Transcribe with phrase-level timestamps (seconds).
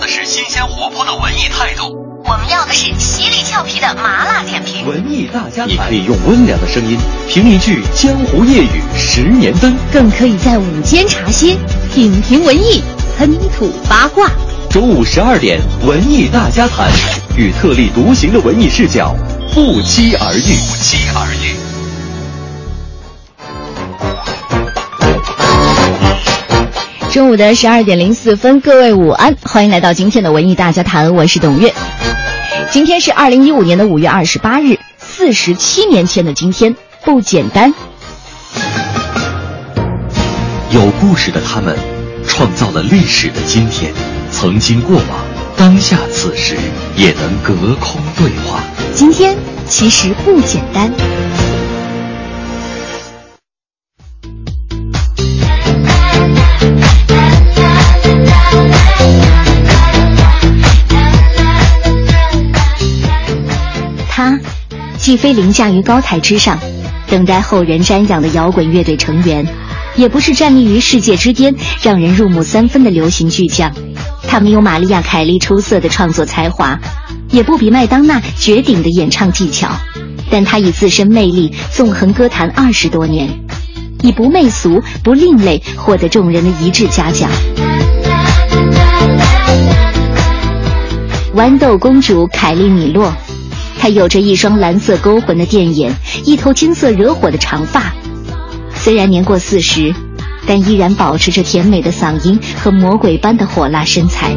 [0.00, 1.94] 的是新鲜活泼的文艺态度，
[2.24, 4.86] 我们要的是犀利俏皮的麻辣点评。
[4.86, 6.96] 文艺大家谈，你可以用温良的声音
[7.28, 11.54] 评一句江湖夜雨十年灯，更可以在午间茶歇
[11.92, 12.82] 品评文艺，
[13.18, 14.30] 喷吐八卦。
[14.70, 16.90] 中午十二点，文艺大家谈，
[17.36, 19.14] 与特立独行的文艺视角
[19.52, 20.40] 不期而遇。
[20.40, 21.69] 不期而遇。
[27.10, 31.74] 中午的十二点零四分，各位午安，欢迎来到今天的文艺大家谈，我是董月。
[32.70, 37.74] 今天是二零一五年的五月二十八日，四十七年前的今天，不简单。
[40.70, 41.76] 有故事的他们，
[42.28, 43.92] 创造了历史的今天，
[44.30, 45.04] 曾经过往，
[45.56, 46.54] 当下此时
[46.94, 48.62] 也能隔空对话。
[48.94, 49.36] 今天
[49.66, 50.92] 其实不简单。
[65.00, 66.58] 既非凌驾于高台之上，
[67.08, 69.46] 等待后人瞻仰的摇滚乐队成员，
[69.96, 73.72] 也不是站立于世界之巅，让人入木三分的流行巨匠。
[74.28, 76.78] 他没有玛丽亚·凯莉出色的创作才华，
[77.30, 79.70] 也不比麦当娜绝顶的演唱技巧，
[80.30, 83.28] 但他以自身魅力纵横歌坛二十多年，
[84.02, 87.30] 以不媚俗、不另类获得众人的一致嘉奖。
[91.34, 93.10] 豌豆公主凯莉米洛。
[93.80, 95.90] 她有着一双蓝色勾魂的电眼，
[96.26, 97.94] 一头金色惹火的长发。
[98.74, 99.94] 虽然年过四十，
[100.46, 104.36] 但依然保持着甜美的嗓音和魔鬼般的火辣身材。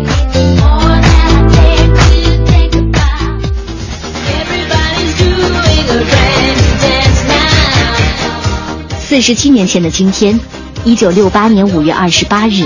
[8.98, 10.40] 四十七年前的今天，
[10.86, 12.66] 一九六八年五月二十八日，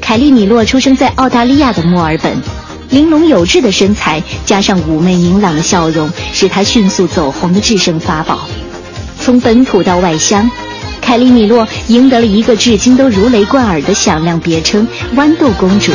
[0.00, 2.61] 凯利米洛出生在澳大利亚的墨尔本。
[2.92, 8.40] 玲珑有致的身材加上妩媚明朗的笑容，是她迅速走红的制胜法宝。
[9.18, 10.50] 从本土到外乡，
[11.00, 14.86] 凯莉米洛赢得了一个至今都如雷贯耳的响亮别称——
[15.16, 15.90] 豌豆公主。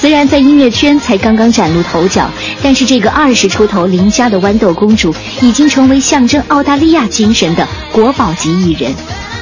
[0.00, 2.30] 虽然在音乐圈才刚刚崭露头角，
[2.62, 8.94] 但是这个二十出头邻家的豌豆公主，已经成为象征澳大利亚精神的国宝级艺人，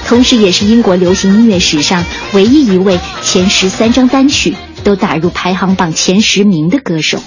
[0.05, 4.53] 同时也是英国流行音乐史上唯一一位前十三张单曲。
[4.87, 7.21] 都打入排行榜前十名的歌手。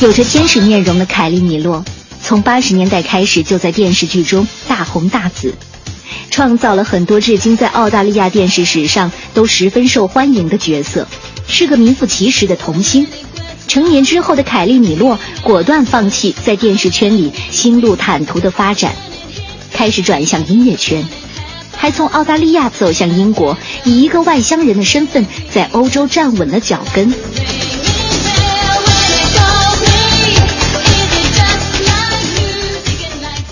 [0.00, 1.84] 有着天使面容的凯莉米洛，
[2.20, 5.54] 从八十年代开始就在电视剧中大红大紫，
[6.28, 11.06] 创造了很多至今在澳大利亚电视史上都十分受欢迎的角色，
[11.46, 13.06] 是个名副其实的童星。
[13.68, 18.96] 成年之后的凯莉米洛果断放弃在电视圈里心路坦途的发展，
[19.72, 21.06] 开始转向音乐圈。
[21.78, 27.14] 还从澳大利亚走向英国，以一个外乡人的身份在欧洲站稳了脚跟。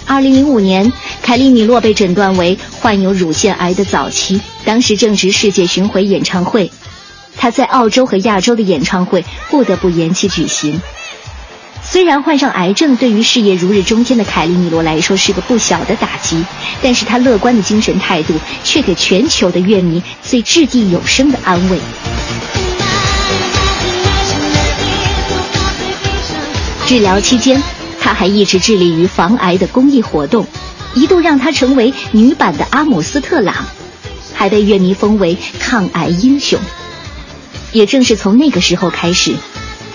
[0.08, 0.92] 二零零五年，
[1.22, 6.70] 凯利米洛被诊断为患有乳腺癌的早期，当时正值世界巡回演唱会，
[7.36, 10.80] 他在澳洲和亚洲的演唱会不得不延期举行。
[11.88, 16.44] 虽然患上癌症对于事业如日中天的凯莉米罗来说是个不小的打击，
[16.82, 21.78] 但是她乐观的精神态度却给全球的乐迷最掷地有声的安慰。
[26.86, 27.62] 治疗期间，
[28.00, 30.46] 她还一直致力于防癌的公益活动，
[30.94, 33.54] 一度让她成为女版的阿姆斯特朗，
[34.34, 36.58] 还被乐迷封为抗癌英雄。
[37.72, 39.34] 也正是从那个时候开始。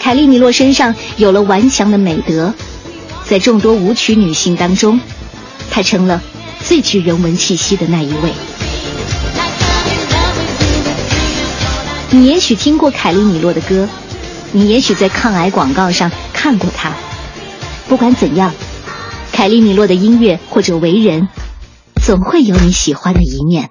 [0.01, 2.55] 凯莉米洛身上有了顽强的美德，
[3.29, 4.99] 在众多舞曲女性当中，
[5.69, 6.19] 她成了
[6.63, 8.33] 最具人文气息的那一位。
[12.09, 13.87] 你也许听过凯莉米洛的歌，
[14.51, 16.91] 你也许在抗癌广告上看过她。
[17.87, 18.51] 不管怎样，
[19.31, 21.27] 凯莉米洛的音乐或者为人，
[22.03, 23.69] 总会有你喜欢的一面。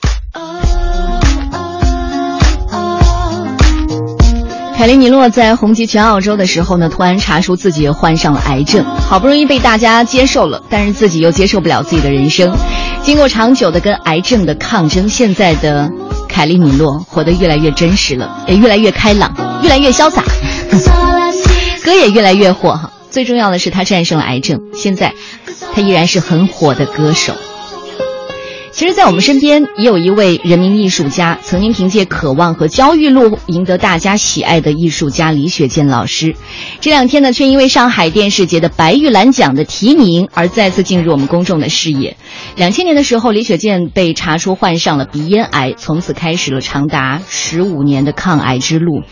[4.81, 12.51] 凯莉米洛在红极全澳洲的时候呢，突然查出自己患上了癌症，好不容易被大家接受了，但是自己又接受不了自己的人生。
[13.03, 15.91] 经过长久的跟癌症的抗争，现在的
[16.31, 19.31] 凯莉米洛活得越来越真实了，也越来越开朗，
[19.63, 20.25] 越来越潇洒，
[21.85, 22.91] 歌也越来越火哈。
[23.11, 25.13] 最重要的是，他战胜了癌症，现在
[25.75, 27.35] 他依然是很火的歌手。
[28.73, 36.35] 其实，在我们身边也有一位人民艺术家，曾经凭借《渴望》和《焦裕禄》赢得大家喜爱的艺术家李雪健老师。
[36.81, 42.17] 这两天呢，却因为上海电视节的白玉兰奖的提名而再次进入我们公众的视野。
[42.57, 49.03] 两千年的时候，李雪健被查出患上了鼻咽癌，从此开始了长达十五年的抗癌之路。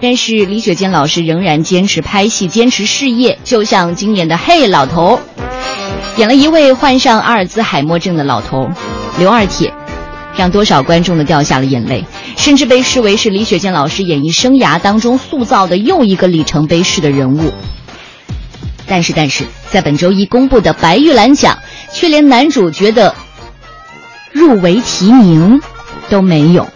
[0.00, 5.20] 但是，李雪健老师仍然坚持拍戏，坚持事业，就像今年的《嘿，老头》，
[6.16, 8.68] 演了一位患上阿尔兹海默症的老头。
[9.18, 9.72] 刘二铁，
[10.36, 12.04] 让多少观众都掉下了眼泪，
[12.36, 17.52] 甚至被视为是李雪健老师演艺生涯当中塑造的又一个里程碑式的人物。
[18.86, 21.58] 但是，但是在本周一公布的白玉兰奖，
[21.92, 23.14] 却连男主角的
[24.32, 25.60] 入围提名
[26.10, 26.68] 都没有。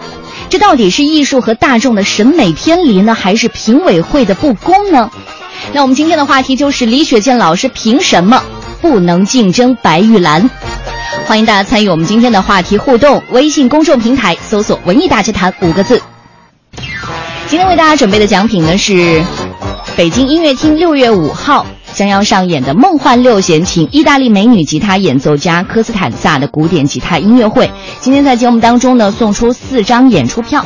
[0.48, 5.10] 这到底是艺术和大众的审美偏离呢，还是评委会的不公呢？
[5.72, 8.42] 那我们今天的话题就是李雪健老师凭什么
[8.80, 10.48] 不能竞争白玉兰？
[11.26, 16.00] 欢迎大家参与我们今天的话题互动，微信公众平台搜索“文艺大家谈”五个字。
[17.48, 19.22] 今天为大家准备的奖品呢是
[19.96, 27.70] 北京音乐厅六月五号将要上演的《梦幻六弦琴》意大利美女吉他演奏家科斯坦萨的古典吉他音乐会。
[28.00, 30.64] 今天在节目当中呢送出四张演出票。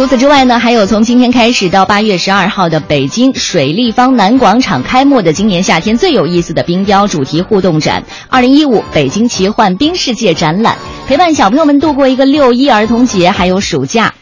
[0.00, 14.14] 除此之外呢，还有从今天开始到八月十二号的北京水立方南广场开幕的今年夏天最有意思的冰雕主题互动展——二零一五北京奇幻冰世界展览，陪伴小朋友们度过一个六一儿童节还有暑假。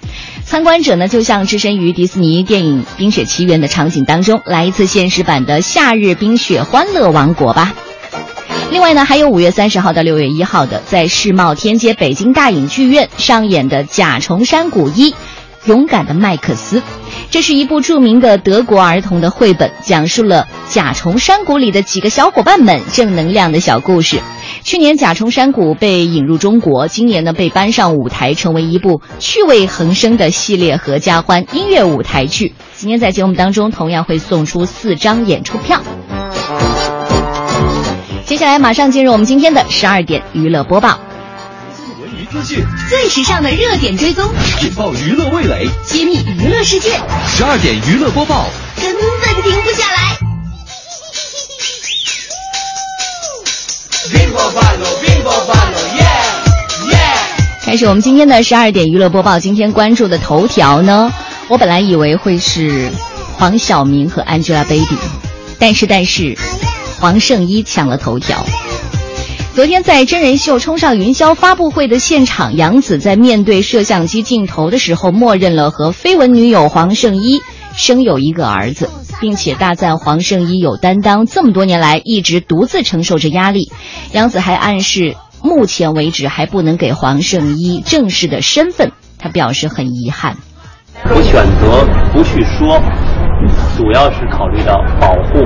[0.44, 7.72] 参观者呢，就像置身于迪士尼电影《冰雪奇缘》的场景当中，来一次现实版的夏日冰雪欢乐王国吧。
[8.72, 15.12] 另外呢，还有五月三十号到六月一号的，在世贸天阶北京大影剧院上演的《甲虫山谷一》。
[15.66, 16.82] 勇敢的麦克斯，
[17.30, 24.20] 这是一部著名的德国儿童的绘本，讲述了甲虫山谷里的几个小伙伴们正能量的小故事。
[24.62, 32.54] 去年甲虫山谷被引入中国，今年呢被搬上舞台，成为一部趣味横生的系列合家欢音乐舞台剧。
[32.74, 35.80] 今天在节目当中同样会送出四张演出票。
[38.24, 40.98] 接下来马上进入我们今天的十二点娱乐播报。
[42.30, 44.30] 资讯最时尚的热点追踪，
[44.62, 46.90] 引爆娱乐味蕾，揭秘娱乐世界，
[47.26, 48.44] 十二点娱乐播报，
[48.76, 50.18] 根本停不下来。
[57.62, 59.38] 开始我们今天的十二点娱乐播报。
[59.38, 61.10] 今天关注的头条呢，
[61.48, 62.90] 我本来以为会是
[63.38, 64.98] 黄晓明和 Angelababy，
[65.58, 66.36] 但是但是
[67.00, 68.44] 黄圣依抢了头条。
[69.58, 77.40] 昨天在真人秀《冲上云霄》发布会的现场，杨紫在面对摄像机镜头的时候，默认了和绯闻女友黄圣依
[77.74, 78.88] 生有一个儿子，
[79.20, 83.72] 并且大赞黄圣依有担当，这么多年来一直独自承受着压力。
[84.12, 90.36] 杨紫还暗示，目前为止还不能给黄圣依正式的身份，她表示很遗憾。
[91.10, 92.80] 我选择不去说，
[93.76, 95.40] 主要是考虑到保护，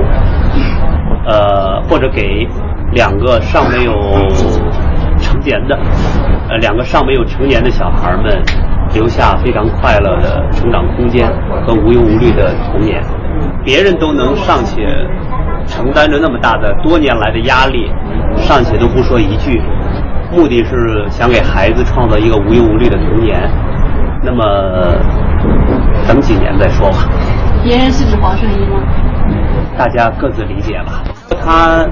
[1.27, 2.21] 呃，或者给。
[2.93, 3.93] 两个尚没有
[5.19, 5.77] 成年的，
[6.49, 8.41] 呃，两个尚没有成年的小孩们，
[8.93, 11.27] 留下非常快乐的成长空间
[11.65, 13.01] 和无忧无虑的童年。
[13.63, 14.85] 别人都能尚且
[15.65, 17.91] 承担着那么大的多年来的压力，
[18.37, 19.59] 尚且都不说一句，
[20.31, 23.49] 目的是想给孩子创造一个无忧无虑的童年。
[24.21, 24.43] 那么，
[26.07, 27.09] 等几年再说吧。
[27.63, 28.83] 别人是指黄圣依吗？
[29.77, 31.03] 大家各自理解吧。
[31.43, 31.87] 他。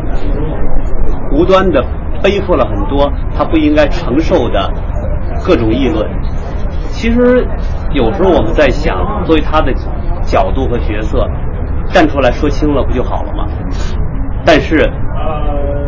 [1.32, 1.82] 无端的
[2.22, 4.72] 背负了很多他不应该承受的
[5.46, 6.08] 各种议论。
[6.90, 7.48] 其实
[7.94, 9.74] 有时候我们在想，作为他的
[10.24, 11.28] 角度和角色，
[11.88, 13.48] 站出来说清了不就好了吗？
[14.46, 14.78] 但是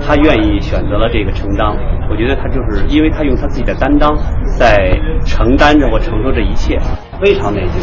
[0.05, 1.75] 他愿意选择了这个承担，
[2.09, 4.15] 我觉得他就是因为他用他自己的担当
[4.57, 4.91] 在
[5.25, 6.79] 承担着或承受这一切，
[7.21, 7.77] 非常内疚。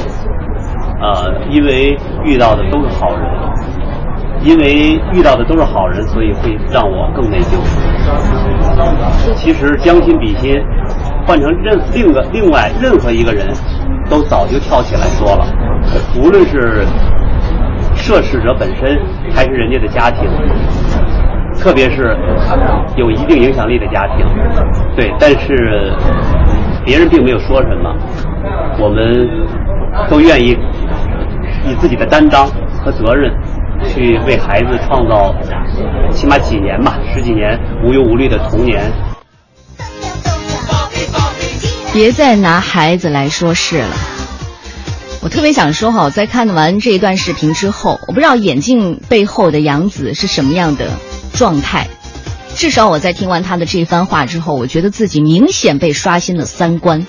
[1.00, 3.24] 呃，因为遇到的都是好人。
[4.42, 7.58] 因为遇到的都是好人，所以会让我更内疚。
[9.36, 10.58] 其实将心比心，
[11.26, 13.48] 换成任另个另外任何一个人，
[14.08, 15.46] 都早就跳起来说了。
[16.16, 16.86] 无论是
[17.94, 18.98] 涉事者本身，
[19.30, 20.28] 还是人家的家庭，
[21.58, 22.16] 特别是
[22.96, 24.24] 有一定影响力的家庭，
[24.96, 25.92] 对，但是
[26.84, 27.94] 别人并没有说什么，
[28.78, 29.28] 我们
[30.08, 30.56] 都愿意
[31.66, 32.46] 以自己的担当
[32.82, 33.30] 和责任。
[33.88, 35.34] 去为孩子创造
[36.12, 38.92] 起码几年吧，十几年无忧无虑的童年。
[41.92, 43.96] 别再拿孩子来说事了。
[45.22, 50.86] 我特别想说哈，在看完这一段视频之后，我不知道眼镜背后的杨子是什么样的
[51.34, 51.88] 状态。
[52.54, 57.06] 至少我在听完他的这番话之后，我觉得自己明显被刷新了三观。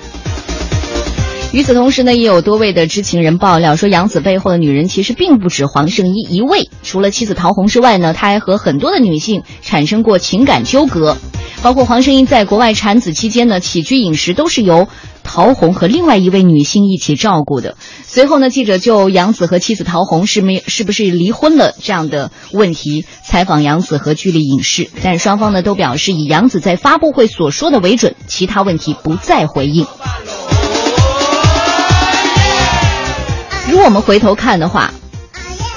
[1.51, 6.70] 与此同时呢，也有多位的知情人爆料说，杨紫背后的女人其实并不止黄圣依一位。
[6.81, 11.17] 除了妻子陶虹之外呢，他还和很多的女性产生过情感纠葛，
[11.62, 14.88] 包括黄圣依在国外产子期间呢，起居饮食都是由
[15.24, 17.75] 陶虹和另外一位女性一起照顾的。
[18.08, 29.86] 随后呢，记者就杨紫和妻子陶虹是没是不是离婚了这样的问题采访杨紫和剧丽影视，但双方呢都表示以杨紫在发布会所说的为准，其他问题不再回应。
[33.72, 34.92] 如果我们回头看的话，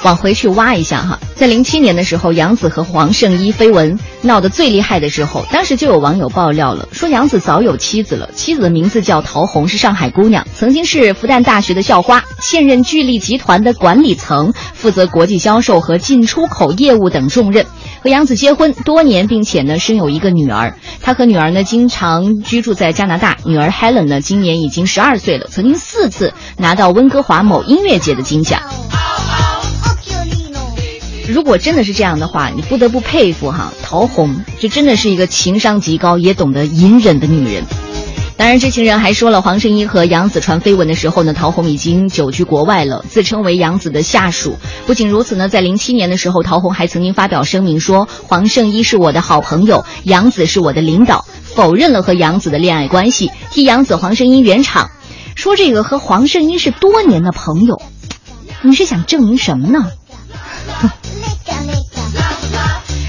[0.05, 17.65] 往回去挖一下哈，在零七年的时候，杨紫和黄圣依绯闻闹得最厉害的时候，当时就有网友爆料了，说杨紫早有妻子了，妻子的名字叫陶虹，是上海姑娘，曾经是复旦大学的校花，现任聚力集团的管理层，负责国际销售和进出口业务等重任。
[18.03, 20.77] 和杨紫结婚多年，并且呢生有一个女儿。
[21.01, 23.37] 他和女儿呢经常居住在加拿大。
[23.43, 28.61] 女儿 Helen 呢今年已经十二岁了，曾经四次拿到温哥华某音乐节的金奖。
[31.27, 37.63] 如果真的是这样的话，你不得不佩服哈陶虹，这真的是一个情商极高也懂得隐忍的女人。
[38.37, 44.57] 当然，知情人还说了，黄圣依和杨紫传绯闻的时候呢，陶虹已经久居国外了，自称为杨紫的下属。
[44.85, 54.91] 不仅如此呢，在零七年的时候，陶虹还曾经发表声明说，黄圣依是我的好朋友，杨紫是我的领导，否认了和杨紫的恋爱关系，替杨紫、黄圣依圆场，
[55.35, 57.81] 说这个和黄圣依是多年的朋友。
[58.63, 59.91] 你是想证明什么呢？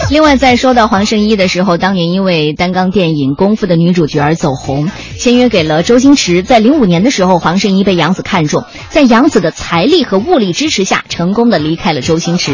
[0.08, 6.44] 另外，在说到黄圣依的时候，当年因为担纲电影《功夫》的女主角而走红，签约给了周星驰。
[6.44, 12.52] 在零五年的时候，黄圣依被杨紫看中，在杨紫的财力和物力支持下，成功的离开了周星驰。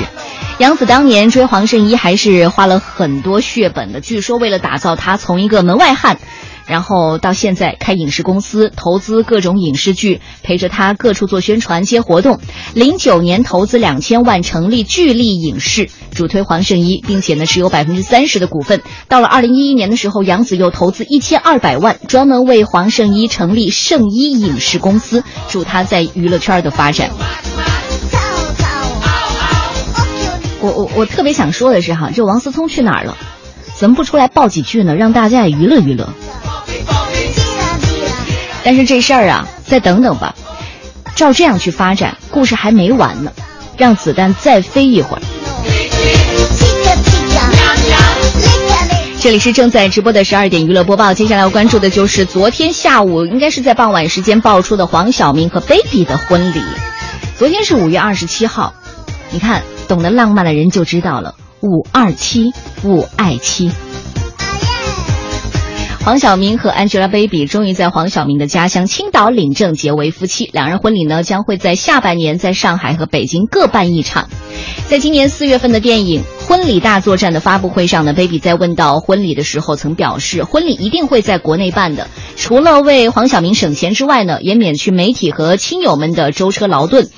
[0.58, 6.18] 杨紫当年追黄圣依还是花了很多血本的，据说为了打造她从一个门外汉。
[6.66, 12.38] 然后到现在开影视公司，投资各种影视剧，陪着他各处做宣传、接活动。
[12.74, 18.82] 零九年投资两千万成立巨力影视，主推黄圣依，并且呢持有百分之三十的股份。
[19.08, 27.10] 到了二零一一年的时候，杨紫又投资一千二百万，专门为黄圣依成立圣依影视公司，助他在娱乐圈的发展。
[30.60, 33.16] 我我我特别想说的是哈，这王思聪去哪儿了？
[33.82, 34.94] 怎么不出来爆几句呢？
[34.94, 36.08] 让大家也娱乐娱乐。
[38.62, 40.36] 但是这事儿啊，再等等吧。
[41.16, 43.32] 照这样去发展，故事还没完呢，
[43.76, 45.22] 让子弹再飞一会儿。
[49.20, 56.62] 这里是正在直播的十二点娱乐播报，接下来要关注的就是昨天下午，应该是在傍晚时间爆出的黄晓明和 Baby 的婚礼。
[57.36, 58.74] 昨天是五月二十七号，
[59.32, 62.52] 你看，懂得浪漫的人就知道了，五二七，
[62.82, 63.70] 五爱妻。
[66.04, 74.28] 黄晓明和 Angelababy 终于在黄晓明的家乡青岛领证结为夫妻，两人婚礼呢将会在下半年在上海和北京各办一场。
[74.88, 87.08] 在今年四月份的电影《婚礼大作战》的发布会上呢，Baby 在问到婚礼的时候曾表示，婚礼一定会在国内办的，除了为黄晓明省钱之外呢，也免去媒体和亲友们的舟车劳顿。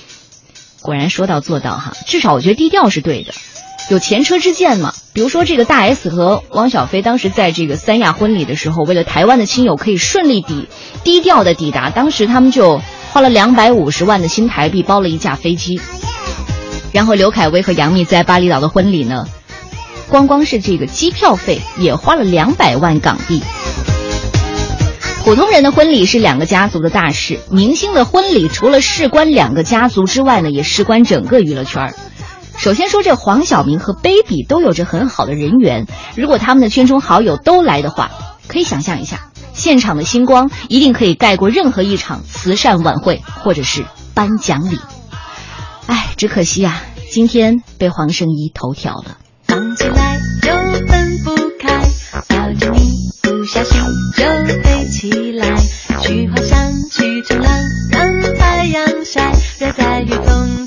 [0.82, 3.32] 果然说到做到哈，至少我觉得低调是对的。
[3.90, 4.94] 有前车之鉴嘛？
[5.12, 10.68] 比如说，这个大 S 和汪小菲当时在这个三亚婚礼的时候，为了台湾的亲友可以顺利抵
[11.04, 12.80] 低调的抵达，当时他们就
[13.12, 15.80] 花了两百五十万的新台币包了一架飞机。
[16.92, 19.26] 然后刘恺威和杨幂在巴厘岛的婚礼呢，
[20.08, 23.42] 光光是这个机票费也花了两百万港币。
[25.24, 31.94] 普通人的婚礼是两个家族的大事，明星的婚礼除了事关两个家族之外呢，也事关整个娱乐圈。
[32.56, 35.87] 首先说，这黄晓明和 Baby 都有着很好的人缘。
[36.16, 38.11] 如果他们的圈中好友都来的话，
[38.49, 43.84] 可以想象一下，现场的星光一定可以盖过任何一场慈善晚会或者是
[44.14, 44.78] 颁奖礼。
[45.87, 49.18] 哎，只可惜啊，今天被黄圣依头条了。
[49.46, 50.52] 刚起来就
[50.87, 51.82] 分不开，
[52.28, 53.78] 抱着你不小心
[54.16, 54.25] 就
[54.62, 55.54] 飞起来，
[56.00, 57.52] 去滑翔，去冲浪，
[57.90, 60.63] 让太阳晒，热在雨中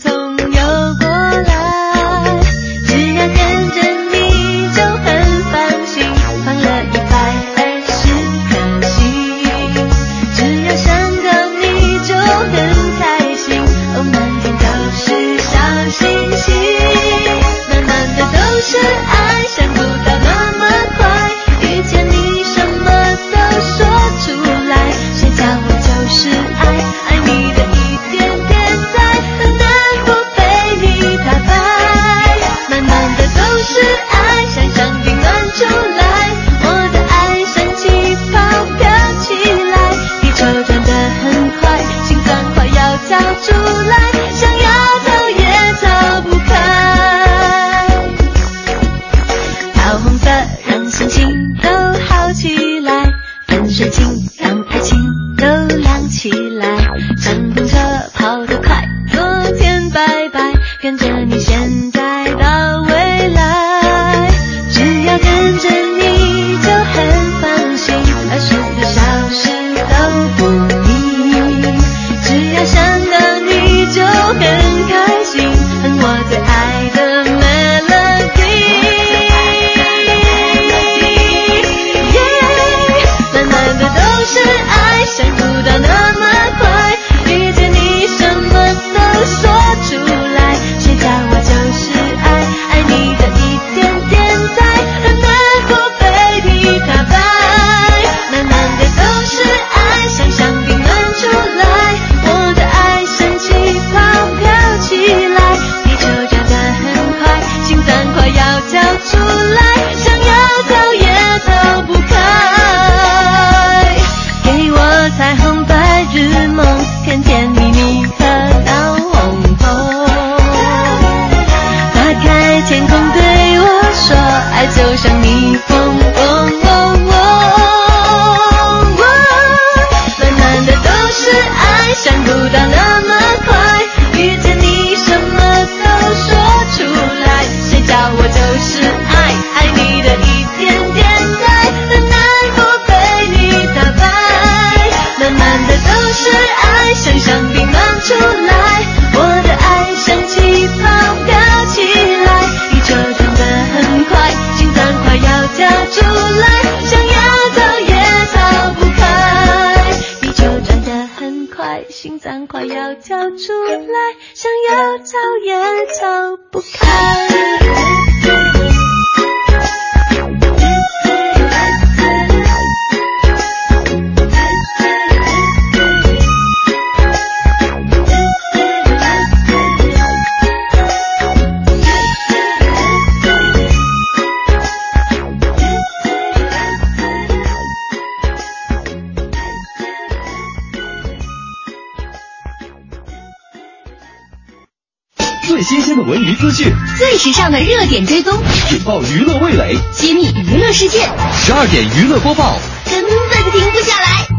[196.58, 198.34] 讯，最时尚的热点追踪，
[198.72, 199.78] 引爆娱乐味蕾。
[199.92, 202.58] 揭秘娱乐世界，十二点娱乐播报，
[202.90, 204.37] 根本停不下来。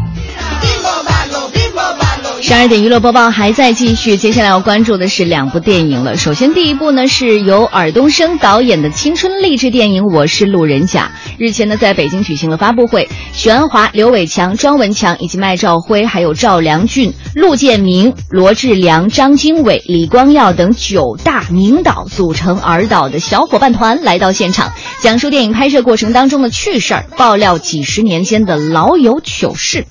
[2.41, 6.15] 十二点娱乐播报还在继续，接下来要关注的是两部电影了。
[6.15, 24.71] 首先，第一部呢是由尔冬升导演的青春励志电影《我是路人甲》，日前呢在北京举行了发布会，许鞍华、刘伟强、庄文强以及麦兆辉，还有赵良俊、陆建明、罗志良、张经纬、李光耀等九大名导组成尔导的小伙伴团来到现场，
[25.01, 29.85] 讲述电影拍摄过程当中的趣事儿，爆料几十年间的老友糗事。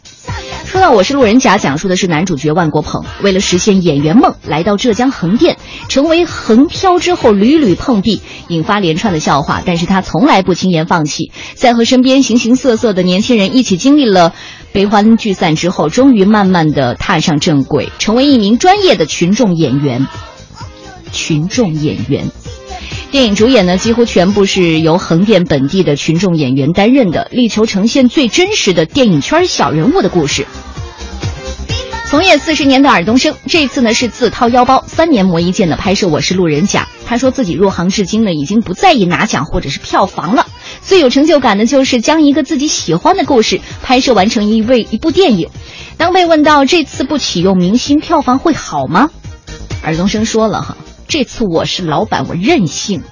[0.69, 5.57] 说到《我是路人甲》，讲述的是男主角万国鹏为了实现演员梦，来到浙江横店，
[5.89, 9.63] 成为横漂之后屡屡碰壁，引发连串的笑话。
[9.65, 14.35] 但是他从来不轻言放弃，在和身边形形色色的年轻人一起经历了
[14.71, 20.07] 悲欢聚散之后，终于慢慢的踏上正轨，成为一名专业的群众演员。
[21.11, 22.31] 群众演员。
[23.11, 30.47] 电影主演呢，几乎全部是由横店本地的群众演员担任的，力求呈现最真实的电影圈小人物的故事。
[32.11, 36.83] 从业四十年的尔冬升，这次呢是自掏腰包，三年磨一剑的拍摄《我是路人甲》。
[37.07, 40.47] 他说自己入行至今呢，已经不在意拿奖或者是票房了，
[40.83, 45.49] 最有成就感的就是将一个自己喜欢的故事拍摄完成一位一部电影。
[45.97, 49.09] 当被问到这次不启用明星，票房会好吗？
[49.83, 50.77] 尔冬升说了哈。
[51.09, 53.03] 这次我是老板，我任性。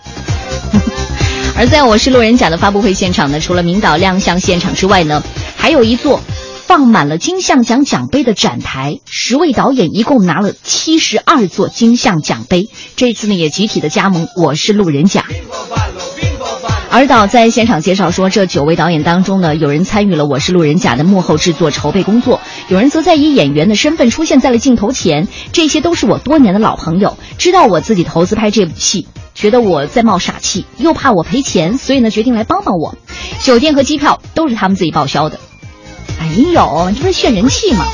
[1.57, 5.23] 而在我是路人甲的发布会现场呢，除了明导亮相现场之外呢，
[5.57, 6.21] 还有一座
[6.67, 12.69] 放满了金像奖奖杯的展台，十位导演一共拿了七十二座金像奖杯。
[12.97, 15.25] 这次呢，也集体的加盟我是路人甲。
[16.91, 25.29] 尔导在现场介绍说，这九位导演当中呢，有人参与了《我是路人甲》的幕后制作筹备工作，有人则在以演员的身份出现在了镜头前。
[25.53, 32.95] 这些都是我多年的老朋友，知道我自己投资拍这部戏，觉得我在冒傻气，又怕我赔钱，所以呢，决定来帮帮我。
[33.43, 35.39] 酒店和机票都是他们自己报销的。
[36.19, 37.85] 哎呦，这不是炫人气吗？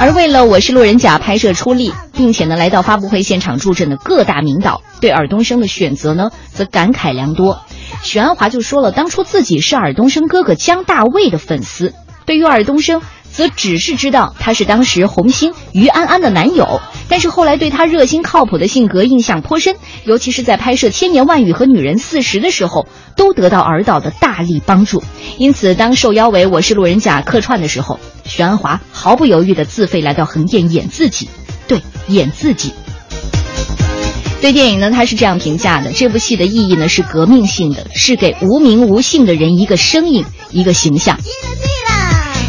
[0.00, 7.60] 而为了《我是路人甲》拍摄出力，并且呢来到发布会现场助阵的各大名导，对尔冬升的选择呢，则感慨良多。
[8.02, 11.94] 许鞍华就说了，当初自己是尔冬升哥哥姜大卫的粉丝，
[12.26, 22.86] 对于尔冬升则只是知道他是当时红星于安安的男友，但是后来对他热心靠谱的性格印象颇深，尤其是在拍摄《千年万语》和《女人四十》的时候，
[23.16, 25.02] 都得到尔导的大力帮助。
[25.36, 31.28] 因此，当受邀为《我是路人甲》客串的时候，许鞍华毫不犹豫地自费来到横店演自己，
[31.68, 32.72] 对，演自己。
[34.40, 41.18] 对电影呢，他是这样评价的：这部戏的意义呢是革命性的，是给无名无姓的人一个声音，一个形象。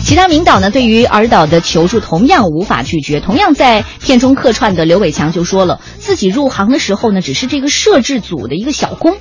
[0.10, 3.20] 其他名导呢，对于尔导的求助同样无法拒绝。
[3.20, 9.18] 同样在片中客串的刘伟强就说了，自己入行的时候呢，只是这个摄制组的一个小工，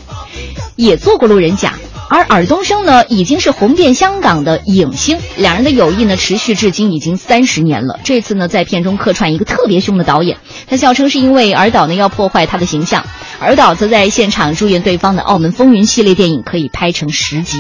[0.77, 1.75] 也做过路人甲。
[2.09, 8.01] 而尔冬升呢，已经是红遍香港的影星，两人的友谊呢，持续至今已经三十年了。
[8.03, 13.05] 这次呢，在片中客串一个特别凶的导演，他笑称是因为尔导呢要破坏他的形象，
[13.41, 17.59] 尔导则在现场祝愿对方的《澳门风云》系列电影可以拍成十集。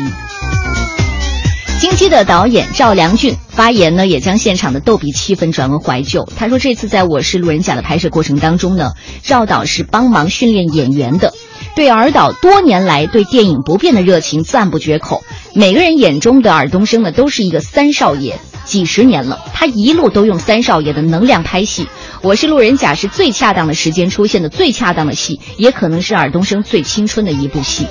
[1.78, 6.28] 金鸡的导演赵良俊发言呢，也将现场的逗比气氛转为怀旧。
[6.36, 11.32] 他说，这次在我是路人甲的拍摄过程当中呢，赵导是帮忙训练演员的，
[11.76, 15.22] 对尔导多年来对电影不变的热情赞不绝口。
[15.54, 21.86] 每个人眼中的尔冬升呢，都是一个三少爷，几十年了，他一路都用三少爷的能量拍戏。
[22.22, 27.86] 我是路人甲是最恰当的时间出现的最恰当的戏，也可能是尔冬升最青春的一部戏。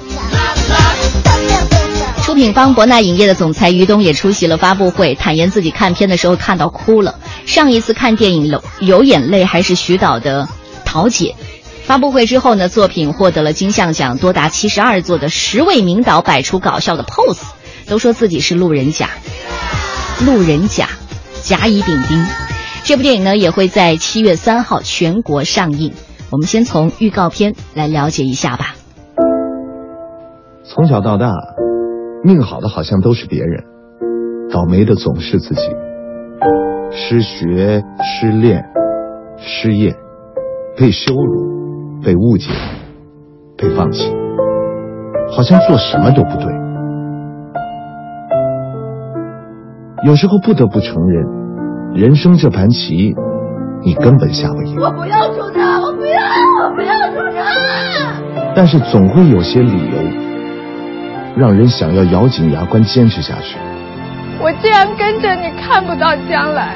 [2.28, 7.16] 出品方博纳影业的总裁于东也出席了发布会，坦言自己看片的时候看到哭了。
[7.46, 10.44] 上一次看电影有有眼泪还是徐导的
[10.84, 11.36] 《桃姐》。
[11.86, 17.44] 发布会之后呢，作品获得了金像奖多达七十二座的十位名导摆出搞笑的 pose，
[17.88, 19.10] 都说自己是路人甲，
[20.26, 20.90] 路人甲，
[21.42, 22.26] 甲乙丙丁。
[22.84, 25.94] 这部电影呢也会在七月三号全国上映。
[26.30, 28.76] 我们先从预告片来了解一下吧。
[30.66, 31.32] 从小到大。
[32.24, 33.64] 命好的好像都是别人，
[34.52, 35.62] 倒霉的总是自己。
[36.92, 38.66] 失学、失恋、
[39.38, 39.96] 失业，
[40.78, 42.50] 被羞辱、被误解、
[43.58, 44.12] 被放弃，
[45.32, 46.46] 好像做什么都不对。
[50.06, 51.26] 有时候不得不承认，
[51.94, 53.16] 人生这盘棋，
[53.84, 54.80] 你根本下不赢。
[54.80, 56.20] 我不要出场，我不要，
[56.64, 58.54] 我不要出场。
[58.56, 60.27] 但是总会有些理由。
[61.38, 63.58] 让人想要咬紧牙关坚持下去。
[64.40, 66.76] 我这样跟着你看不到将来。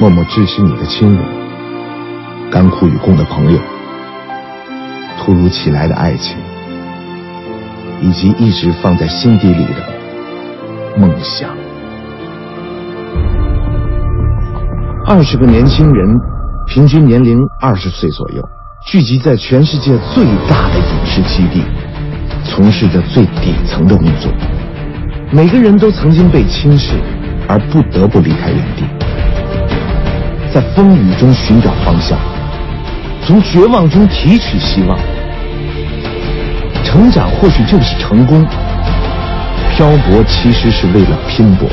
[0.00, 1.24] 默默支持你的亲人，
[2.50, 3.58] 甘苦与共的朋友，
[5.18, 6.36] 突如其来的爱情，
[8.00, 9.88] 以及一直放在心底里的
[10.96, 11.50] 梦想。
[15.06, 16.18] 二十个年轻人，
[16.66, 18.42] 平均年龄二十岁左右，
[18.84, 21.62] 聚集在全世界最大的影视基地。
[22.44, 24.30] 从事着最底层的工作，
[25.30, 26.94] 每个人都曾经被轻视，
[27.48, 28.84] 而不得不离开原地，
[30.52, 32.18] 在风雨中寻找方向，
[33.24, 34.98] 从绝望中提取希望。
[36.84, 38.44] 成长或许就是成功，
[39.76, 41.68] 漂泊其实是为了拼搏。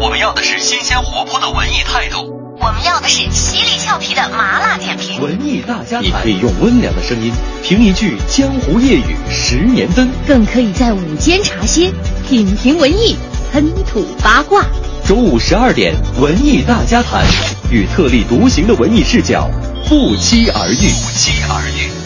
[0.00, 2.39] 我们要的是新鲜活泼的文艺态度。
[2.62, 5.18] 我们要的是犀利俏皮的麻辣点评。
[5.22, 11.90] 文艺大家谈，你可以用温良的声音评一句江湖夜雨十年灯，更可以在午间茶歇
[12.28, 13.16] 品评文艺，
[13.50, 14.62] 喷吐八卦。
[15.06, 17.24] 中午十二点，文艺大家谈，
[17.70, 19.50] 与特立独行的文艺视角
[19.88, 20.74] 不期而遇。
[20.74, 21.99] 不期而遇。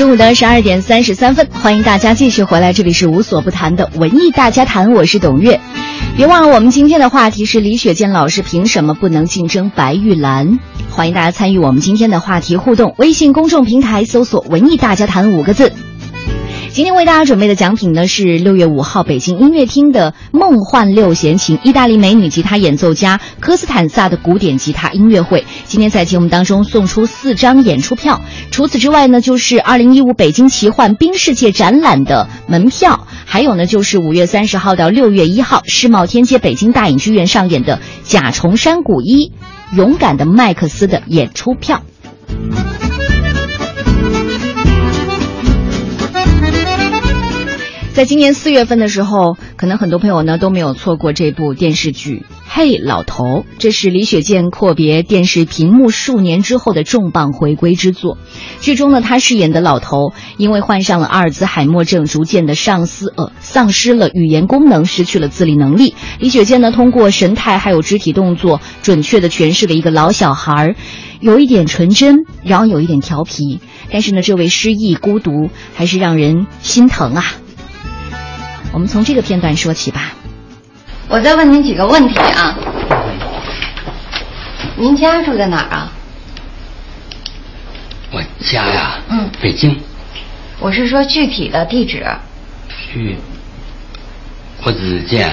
[0.00, 5.60] 中午的十二点三十三分，欢迎大家继续回来，这里是无所不谈的文艺大家谈，我是董月。
[6.16, 10.58] 别忘了，我们今天的话题是李雪健老师凭什么不能竞争白玉兰？
[10.88, 15.70] 欢迎大家参与我们今天的话题互动，微信公众平台搜索“文艺大家谈”五个字。
[16.72, 25.44] 今天为大家准备的奖品呢是六月五号北京音乐厅的梦幻六弦琴意大利美女吉他演奏家科斯坦萨的古典吉他音乐会。
[25.64, 28.20] 今天在节目当中送出四张演出票，
[28.52, 39.32] 除此之外呢就是二零一五北京奇幻冰世界展览的门票，还有呢就是五月三十号到六月一号世贸天阶北京大影剧院上演的甲虫山谷一
[39.74, 41.82] 勇敢的麦克斯的演出票。
[47.92, 53.24] 在今年四月份的时候，可能很多朋友呢都没有错过这部电视剧《嘿，老头》。
[53.58, 58.16] 这是李雪健阔别电视屏幕数年之后的重磅回归之作。
[58.60, 65.96] 剧中呢，他饰演的老头因为患上了阿尔兹海默症，逐渐的丧失呃丧失了语言功能，失去了自理能力。
[66.20, 70.76] 李雪健呢，通过神态还有肢体动作，准确的诠释了一个老小孩儿，
[71.20, 73.60] 有一点纯真，然后有一点调皮。
[73.90, 77.24] 但是呢，这位失忆孤独还是让人心疼啊。
[78.72, 80.12] 我们从这个片段说起吧。
[81.08, 82.56] 我再问您几个问题啊。
[84.76, 85.92] 您家住在哪儿啊？
[88.12, 89.80] 我家呀，嗯，北京。
[90.58, 92.06] 我是说具体的地址。
[92.68, 93.16] 去，
[94.62, 95.32] 我只见。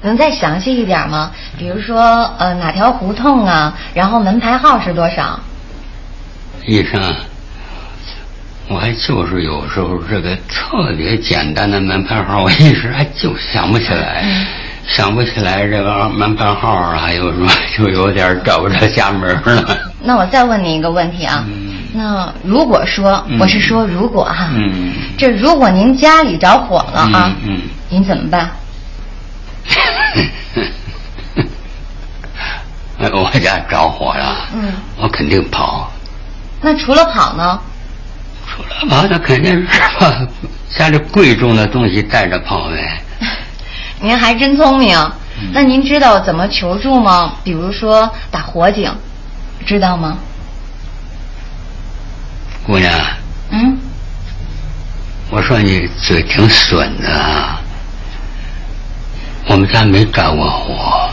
[0.00, 1.32] 能再详细一点吗？
[1.58, 2.00] 比如说，
[2.38, 3.76] 呃，哪条胡同啊？
[3.94, 5.40] 然后门牌号是多少？
[6.66, 7.14] 医生，
[8.68, 14.46] 我还就是有时候这个特别简单的门牌号，我一时还就想不起来，嗯、
[14.86, 19.78] 想不起来这个门牌号啊，还有什么就有点找不着家门了。
[20.02, 27.32] 那我再问您一个问题啊，嗯、那如果说，嗯、我是说如果哈，嗯，这如果您家里着火了啊，
[27.88, 28.50] 您怎么办？
[33.00, 35.90] 我家着火了，嗯，我肯定跑。
[36.60, 37.58] 那除了跑呢？
[38.58, 40.26] 除了跑，那肯定是吧
[40.76, 43.00] 家里贵重的东西带着跑呗。
[44.02, 44.98] 您还真聪明。
[45.40, 47.34] 嗯、那您知道怎么求助吗？
[47.44, 48.92] 比如说打火警，
[49.64, 50.18] 知道吗？
[52.66, 52.92] 姑娘。
[53.50, 53.78] 嗯。
[55.30, 57.60] 我说你嘴挺损的啊。
[59.46, 61.08] 我们家没着过火。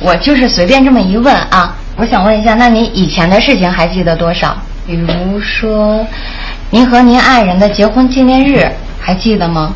[0.00, 4.56] 我就是随便这么一问啊，我想问一下，那你以前的事情还记得多少？
[4.86, 6.04] 比如说，
[6.72, 8.64] 您和您爱人的结婚纪念日
[9.00, 9.74] 还记得吗？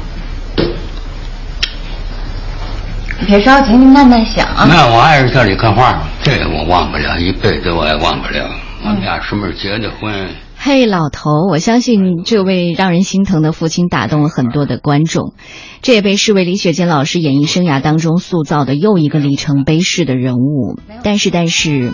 [3.26, 4.64] 别着急，您慢慢想啊。
[4.68, 8.48] 那我爱人叫李克花，这个我忘不了，一辈子我也忘不了。
[8.85, 10.28] 我们俩什么时候结的婚？
[10.57, 15.35] 嘿，老头，我相信这位让人心疼的父亲打动了很多的观众，
[15.83, 20.78] 这也被视为李雪健老师演艺生涯当中塑造的又一个里程碑式的人物。
[21.02, 21.92] 但是，但是，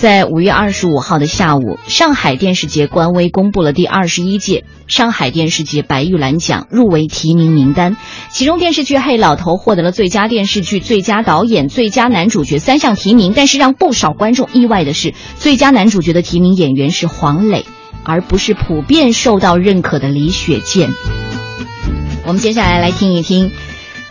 [0.00, 7.98] 在五月二十五号的下午，上海电视节官微公布了第二十一届上海电视节白玉兰奖入围提名名单，
[8.30, 13.34] 其中电视剧《嘿老头》获得了最佳电视剧、最佳导演、最佳男主角三项提名。
[13.36, 17.66] 但是让不少观众意外的是，最佳男主角的提名演员是黄磊。
[18.02, 20.88] 而不是普遍受到认可的李雪健。
[22.24, 23.52] 我们接下来来听一听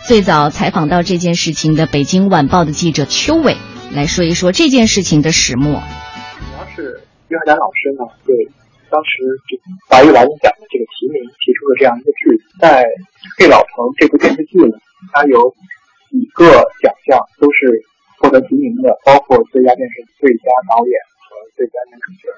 [0.06, 3.56] 最早采访到这件事情的《北京晚报》的记者邱伟
[3.90, 5.74] 来说一说这件事情的始末。
[5.74, 8.46] 主要是约翰丹老师呢，对
[8.86, 9.10] 当时
[9.50, 9.58] 这
[9.90, 12.38] 白玉兰奖的这个提名提出了这样一个质疑。
[12.62, 12.86] 在
[13.34, 14.78] 《黑老头》这部电视剧呢，
[15.10, 15.42] 它有
[16.06, 16.46] 几个
[16.78, 17.82] 奖项都是
[18.22, 20.94] 获得提名的，包括最佳电视、最佳导演
[21.26, 22.30] 和最佳男主角。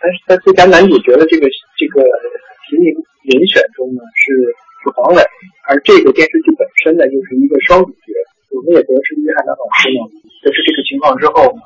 [0.00, 1.44] 但是在最佳男主角的这个
[1.76, 2.00] 这个
[2.64, 2.96] 提名
[3.28, 4.32] 人选中呢，是
[4.80, 5.20] 是黄磊，
[5.68, 8.16] 而这个电视剧本身呢又是一个双主角。
[8.56, 10.00] 我们也得知约翰南老师呢，
[10.44, 11.62] 得知这个情况之后呢，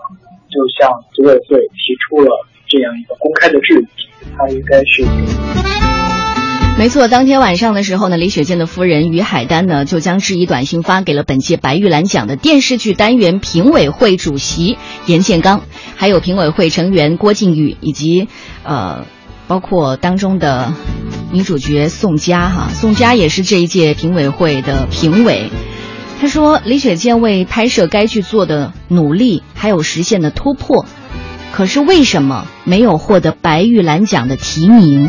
[0.46, 2.30] 就向组委会提出了
[2.68, 3.86] 这样一个公开的质疑，
[4.36, 5.04] 他应该是。
[6.78, 15.62] 没错，当天晚上的时候呢，李雪健的夫人于海丹呢就将质疑短信发给了本届白玉兰奖的电视剧单元评委会主席严建刚，
[15.96, 18.28] 还有评委会成员郭靖宇以及
[18.62, 19.06] 呃，
[19.48, 20.72] 包括当中的
[21.32, 25.50] 女主角宋佳哈，宋佳也是这一届评委会的评委。
[26.20, 30.84] 他说，李雪健为拍摄该剧做的努力还有实现的突破，
[31.52, 35.08] 可是为什么没有获得白玉兰奖的提名？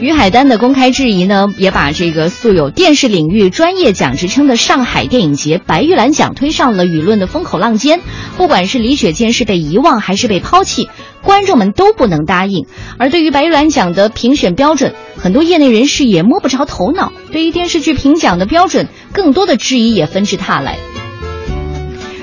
[0.00, 8.00] 于海丹的公开质疑呢，也把这个素有电视领域专业奖之称的上海电影节白玉兰奖推上了舆论的风口浪尖。
[8.38, 10.88] 不管是李雪健是被遗忘还是被抛弃，
[11.22, 12.64] 观众们都不能答应。
[12.96, 17.12] 而对于白玉兰奖的评选标准，很多业内人士也摸不着头脑。
[17.30, 20.78] 对于电视剧评奖的标准，更多的质疑也纷至沓来。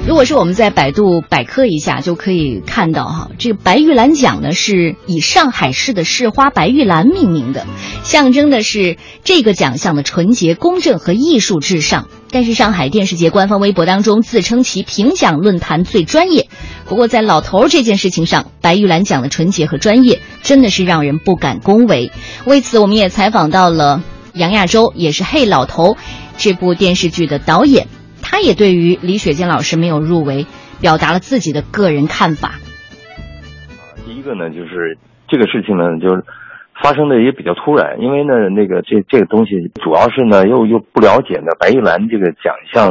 [0.07, 7.65] 如果是我们在百度百科一下，就可以看到哈，这个白玉兰奖呢是以上海市的市花白玉兰命名的，
[8.05, 12.07] 象征的是这个奖项的纯洁、公正和艺术至上。
[12.31, 16.47] 但是上海电视节官方微博当中自称其评奖论坛最专业，
[16.85, 22.13] 不过在老头这件事情上，白玉兰奖的纯洁和专业真的是让人不敢恭维。
[22.45, 24.01] 为此，我们也采访到了
[24.33, 25.95] 杨亚洲，也是《嘿老头》
[26.37, 27.87] 这部电视剧的导演。
[28.29, 30.45] 他也对于李雪健老师没有入围，
[30.81, 32.55] 表达了自己的个人看法。
[34.05, 34.97] 第一个呢，就是
[35.29, 36.21] 这个事情呢，就是
[36.83, 42.89] 发生的也比较突然，因为呢，那个这这个东西主要是呢，又又不了解呢白玉兰这个奖项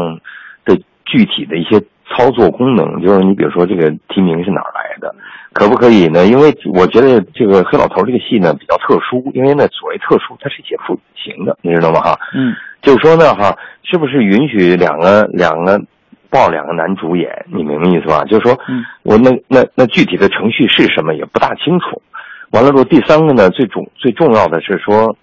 [0.65, 5.15] 的具体的一些操作功能，就是你比如说这个提名是哪儿来的，
[5.57, 6.27] 可不可以呢？
[6.27, 12.01] 因为我觉得这个黑老头这个戏呢比较特殊，因为呢所谓特殊，它是写父型的，你知道吗？
[12.01, 13.57] 哈，嗯，就是说呢，哈。
[13.89, 15.81] 是不是允许两个两个
[16.29, 17.31] 报两个男主演？
[17.47, 18.25] 你明白意思吧？
[18.25, 18.59] 就是说，
[19.05, 22.03] 我那那那具体的程序是什么也不大清楚。
[22.51, 25.17] 完了之后，第三个呢，最重最重要的是说，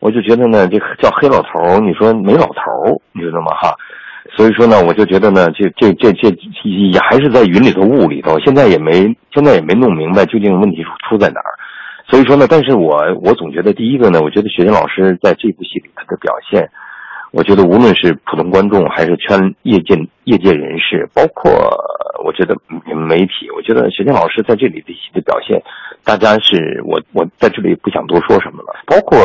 [0.00, 3.54] 我就觉得呢，这叫黑老头，你说没老头儿，你知道吗？
[3.54, 3.72] 哈，
[4.36, 6.28] 所以说呢，我就觉得呢，这这这这
[6.68, 9.02] 也还是在云里头雾里头，现在也没
[9.34, 11.50] 现在也没弄明白究竟问题出出在哪儿。
[12.06, 16.68] 所以说呢，但是我我总觉得第一个呢，我觉得雪见老师在这部戏里他的表现。
[17.30, 21.52] 我觉得无论是普通观众，还是圈业界业界人士，包括
[22.24, 22.56] 我觉得
[22.94, 25.62] 媒体，我觉得徐静老师在这里的的表现，
[26.04, 28.72] 大家是我我在这里不想多说什么了。
[28.86, 29.18] 包括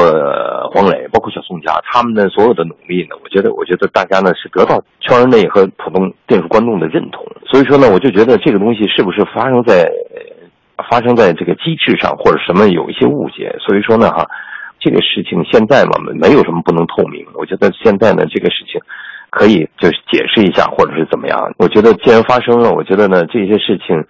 [0.74, 7.26] 黄磊，包括小宋佳，他们的所有的努力呢，我觉得我觉得大家呢是得到圈内和普通电视观众的认同。
[7.46, 9.90] 所以说呢，我就觉得这个东西是不是发生在
[10.90, 13.56] 发生在这个机制上，或者什么有一些误解。
[13.66, 14.28] 所以说呢，哈。
[14.84, 17.26] 这个事情现在嘛，没有什么不能透明。
[17.36, 18.82] 我觉得现在呢，这个事情
[19.30, 21.40] 可以就是解释一下，或者是怎么样。
[21.58, 24.04] 我觉得既然发生了，我觉得呢，这些事情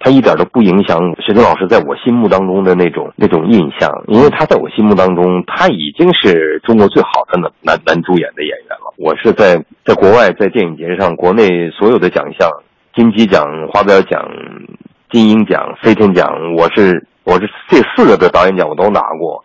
[0.00, 8.92] 它一点都不影响石青老师在我心目当中的那种那种印象，因为他在我心目当中他已经是中国最好的男男男主演的演员了。
[8.96, 12.48] 我是在在国外在电影节上，国内所有的奖项，
[12.94, 14.22] 金鸡奖、华表奖、
[15.10, 19.42] 金鹰奖、飞天奖，我是我是这四个的导演奖我都拿过。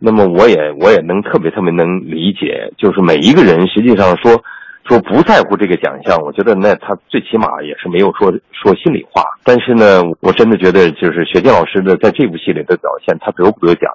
[0.00, 4.42] 那么我也我也能特别特别能理解，就是每一个人实际上说
[4.88, 9.22] 说不在乎这个奖项，我觉得那他最起码也是没有说说心里话。
[9.44, 13.90] 但是呢，我真的觉得就是雪见老师的在这部戏里的表现，他得不得奖，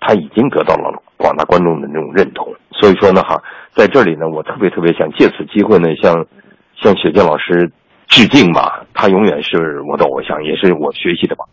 [0.00, 2.46] 他已经得到了广大观众的那种认同。
[2.70, 3.42] 所以说呢，哈，
[3.74, 6.24] 在这里呢，我特别特别想借此机会呢，向
[6.80, 7.70] 向雪见老师
[8.06, 11.44] 致敬吧，他永远是我的偶像，也是我学习的吧。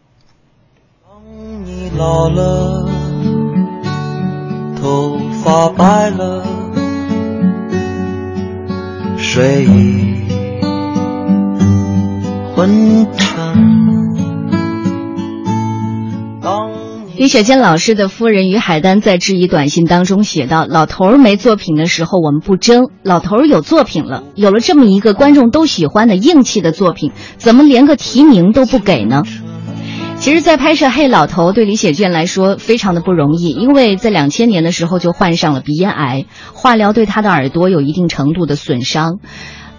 [1.03, 1.19] 当
[1.65, 3.44] 你老了。
[4.85, 6.43] 头发白了，
[9.17, 10.13] 睡意
[12.53, 13.35] 昏沉。
[17.17, 29.23] 李雪健老师的夫人于海丹在质疑短信当中写道：“老头儿没作品的时候，我们不争；老头儿有作品了，有了这么一个观众都喜欢的硬气的作品，怎么连个提名都不给呢？”
[30.17, 39.19] 其实，在拍摄《嘿老头》对李雪健来说非常的不容易，因为在两千年的时候就患上了鼻咽癌，化疗对他的耳朵有一定程度的损伤。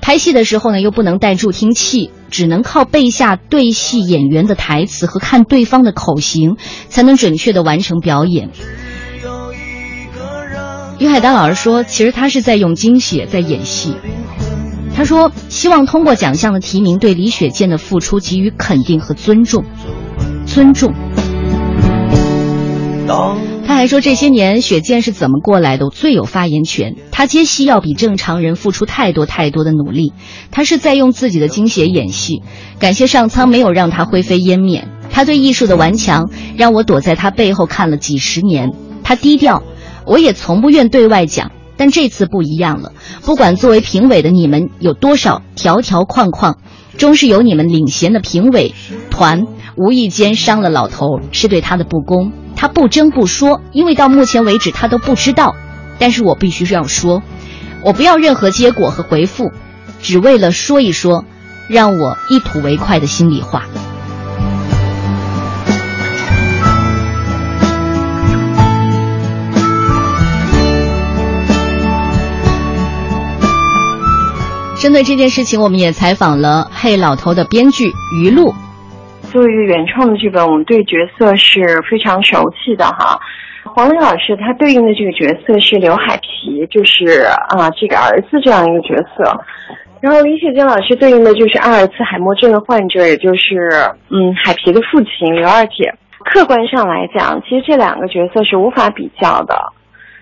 [0.01, 6.57] 拍戏的时候呢，又不能带助听器，只能靠背下对戏演员的台词和看对方的口型，
[6.89, 8.51] 才能准确的完成表演。
[11.01, 13.97] 于海丹老师说，其实他是在用精血在演戏。
[14.95, 19.65] 他说，希望通过奖项的提名，对李雪健的付出给予肯定和尊重。
[20.47, 20.95] 尊重。
[23.67, 26.95] 他还说，这些年雪健是怎么过来的，最有发言权。
[27.11, 30.13] 他接戏要比正常人付出太多太多的努力，
[30.51, 32.43] 他是在用自己的精血演戏。
[32.79, 34.87] 感谢上苍没有让他灰飞烟灭。
[35.11, 38.73] 他对艺术的顽强，让我躲在他背后看了几十年。
[39.03, 39.63] 他低调，
[40.05, 41.51] 我也从不愿对外讲。
[41.77, 46.57] 但这次不一样了，不管作为评委的你们有多少条条框框，
[46.97, 48.75] 终是由你们领衔的评委
[49.11, 49.45] 团。
[49.77, 52.33] 无意间伤了老头，是对他的不公。
[52.57, 55.55] 他不争不说，因为到目前为止他都不知道。
[55.99, 57.23] 但是我必须这样说，
[57.85, 59.53] 我不要任何结果和回复，
[60.01, 61.25] 只为了说一说，
[61.69, 63.65] 让我一吐为快的心里话。
[74.81, 78.55] 针对这件事情，我们也采访了《嘿老头》的编剧于露。
[79.27, 83.19] 作为一个原创的剧本，我们对角色是非常熟悉的哈。
[83.65, 89.39] 黄磊老师他对应的这个角色是刘海皮，就是啊这个儿子这样一个角色。
[90.01, 93.59] 然后李雪健老师对应的就是阿尔茨海默症的患者，也就是
[94.11, 95.93] 嗯海皮的父亲刘二铁。
[96.25, 99.55] 客观上来讲，其实这两个角色是无法比较的。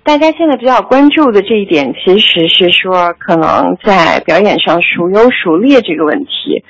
[0.02, 6.64] 大家现在比较关注的这一点，其实是说可能在表演上孰优孰劣这个问题。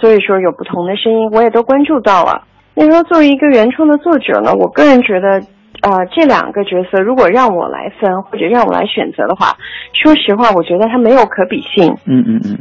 [0.00, 2.44] 所以说有不同的声音，我也都关注到了。
[2.74, 5.42] 那说作为一个原创的作者呢，我个人觉得，
[5.82, 9.56] 呃，这两个角色如果让我来分或者让我来选择的话，
[9.92, 11.92] 说实话，我觉得它没有可比性。
[12.06, 12.58] 嗯嗯嗯。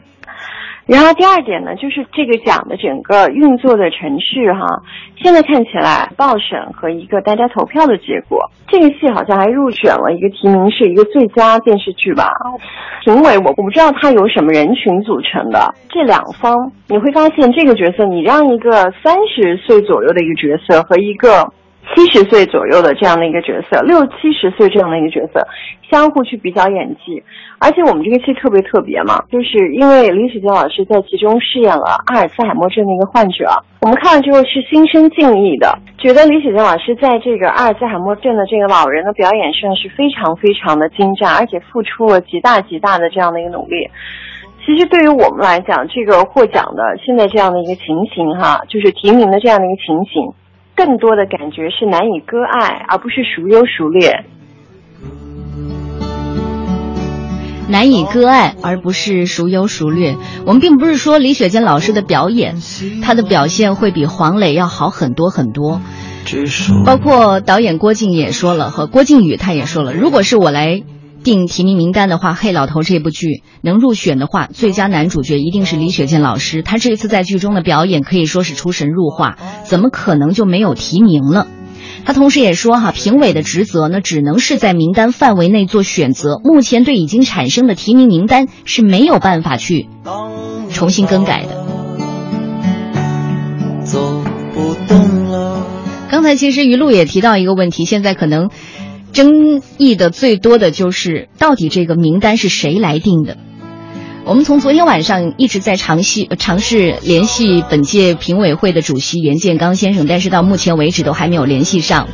[0.87, 4.65] 然后第二点呢，就是这个奖的整个运作的程序哈，
[5.21, 12.31] 现在看起来报审和一个大家投票的结果，这个戏好像还入选了一个提名，是一个最佳电视剧吧。
[13.03, 21.51] 评委我我不知道他由什么人群组成的，这两方你会发现这个角色，你让一个三十岁左右的一个角色和一个
[21.95, 25.45] 七十岁左右的这样的一个角色，六七十岁这样的一个角色，
[25.89, 27.23] 相互去比较演技。
[27.59, 33.49] 而且我们这个戏特别特别嘛，就是因为李雪健老师在其中饰演了阿尔茨海默症的一个患者，
[33.81, 43.89] 我们看了之后是心生敬意的，觉得李雪健老师在这个阿尔茨海默症的这个老人的表演上是非常非常的精湛，而且付出了极大极大的这样的一个努力。
[44.63, 50.29] 其实对于我们来讲，这个获奖的现在这样的一个情形哈，就是提名的这样的一个情形，
[50.77, 54.25] 更多的感觉是难以割爱，而不是孰优孰劣。
[57.67, 60.15] 难以割爱，而不是孰优孰劣。
[60.45, 62.55] 我们并不是说李雪健老师的表演，
[63.03, 65.81] 他的表现会比黄磊要好很多很多。
[66.85, 70.83] 包括导演郭靖也说了，和郭靖宇他也说了，如果是我来
[71.23, 76.61] 定提名名单的话，《黑老头》这部剧能入选的话，最佳男主角一定是李雪健老师。
[76.61, 81.47] 他这一次在剧中的表演可以说是出神入化，怎么可能就没有提名了？
[82.05, 86.39] 他同时也说，哈，评委的职责呢，只能是在名单范围内做选择。
[86.43, 89.89] 目前对已经产生的提名名单是没有办法去
[90.71, 91.65] 重新更改的。
[96.09, 98.49] 刚才其实于露也提到一个问题，现在可能
[99.13, 103.37] 争议的最多的就是到底这个名单是谁来定的。
[104.25, 112.09] 我们从昨天晚上一直在尝试尝试联系本届评委会的主席袁建刚先生，但是到目前为止都还没有联系上。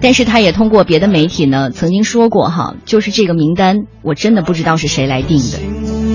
[0.00, 6.05] 但是他也通过别的媒体呢曾经说过哈，就是这个名单我真的不知道是谁来定的。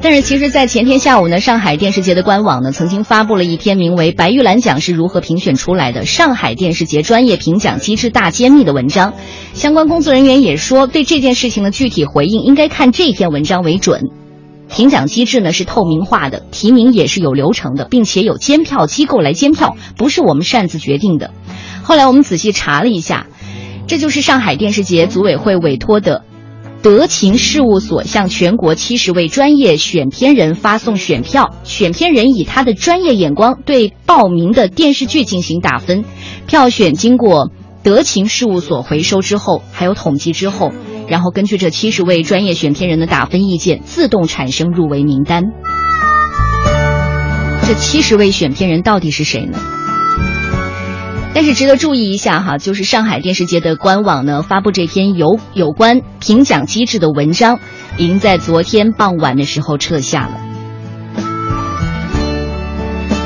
[0.00, 9.14] 但是其实，在前天下午呢，上海电视节的官网呢曾经发布了一篇名为《白玉兰奖是如何评选出来的：上海电视节专业评奖机制大揭秘》的文章。
[9.54, 14.10] 相关工作人员也说，对这件事情的具体回应应该看这篇文章为准。
[14.72, 21.32] 评奖机制呢是透明化的，提名也是有流程的，并且有监票机构来监票，不是我们擅自决定的。
[21.82, 23.26] 后来我们仔细查了一下，
[23.88, 26.22] 这就是上海电视节组委会委托的。
[26.80, 36.04] 德勤事务所向全国七十位专业选片人发送选票，选片人以他的专业眼光对报名的电视剧进行打分，
[36.46, 37.50] 票选经过
[37.82, 40.72] 德勤事务所回收之后，还有统计之后，
[41.08, 45.44] 然后根据这七十位专业选片人的打分意见，自动产生入围名单。
[47.66, 49.58] 这七十位选片人到底是谁呢？
[51.34, 57.60] 但是值得注意一下哈，就是上海电视节的官网呢发布这篇有有关评奖机制的文章，
[57.96, 60.40] 已经在昨天傍晚的时候撤下了。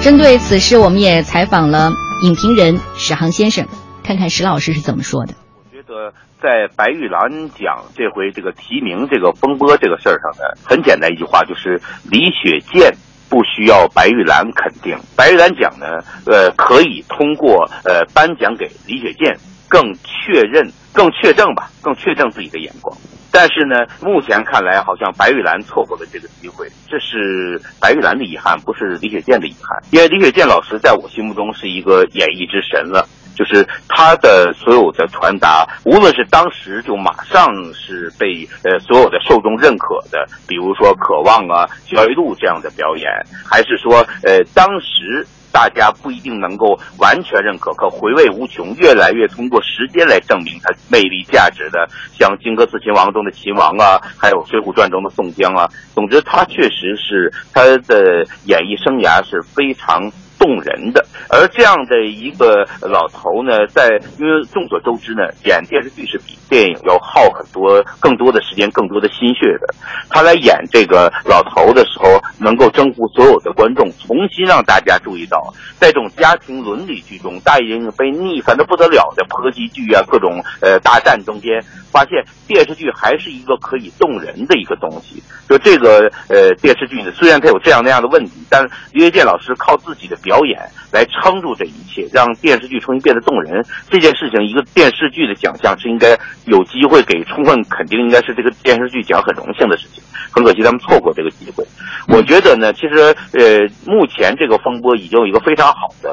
[0.02, 1.92] 针对此事，我们也采访了
[2.22, 3.66] 影评人史航先生，
[4.04, 5.34] 看看史老师是怎么说的。
[5.54, 11.80] 我觉得在白玉兰奖这回这个提名这个风波这个事儿上呢，很简单一句话，就是
[12.10, 12.94] 李雪健。
[13.32, 15.86] 不需要白玉兰肯定，白玉兰奖呢，
[16.26, 19.34] 呃，可以通过呃颁奖给李雪健，
[19.66, 22.94] 更确认、更确证吧，更确证自己的眼光。
[23.30, 29.82] 但是呢，目前看来好像白玉兰错过了这个机会，这是白玉兰的遗憾，不是李雪健的遗憾。
[29.90, 33.08] 因为李雪健老师在我心目中是一个演艺之神了。
[33.34, 43.10] 就是他的所有的传达，无论是当时就马上是被呃所有的受众认可的，比如说《渴望》啊、《焦裕禄》这样的表演，
[43.44, 51.86] 还是说呃当时大家不一定能够完全认可，可回味无穷，越来越通过时间来证明他魅力价值的，
[52.18, 55.68] 像《荆轲刺秦王》中的秦王啊，还有《水浒传》中的宋江啊。
[55.94, 60.10] 总之，他确实是他的演艺生涯是非常。
[60.42, 69.72] 动人的，而这样的一个老头呢，在因为众所周知呢，演电视剧是比电影要耗很多、更多的时间、更多的心血的。
[70.10, 81.62] 他来演这个老头的时候，能够征服所有的观众，重新让大家注意到，在这种家庭伦理剧中，大人被逆反的不得了的婆媳剧啊，各种呃大战中间，
[81.92, 85.22] 发现电视剧还是一个可以动人的一个东西。
[85.48, 90.31] 就这个呃电视剧呢，虽然它有这样那样的问题，但李月健老师靠自己的表。
[90.32, 90.58] 表演
[90.90, 93.62] 来撑住这一切，让电视剧重新变得动人。
[93.90, 96.16] 这件事情，一个电视剧的奖项是应该
[96.46, 100.02] 有机会给充分肯定，应该是这个电视剧奖很荣幸的事情。
[100.30, 101.62] 很可惜，他们错过这个机会。
[102.08, 106.08] 我觉得呢，其实呃，目前这个风波已经有一个非常好的